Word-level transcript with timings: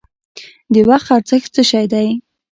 د 0.73 0.75
وخت 0.89 1.07
ارزښت 1.17 1.49
څه 1.69 1.81
دی؟ 1.91 2.07